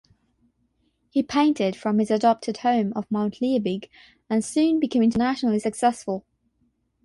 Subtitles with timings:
[1.11, 3.87] He painted from his adopted home of Mount Liebig
[4.31, 6.25] and soon became internationally successful.